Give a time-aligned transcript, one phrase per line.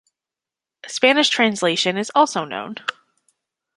[0.83, 2.77] A Spanish translation is also known.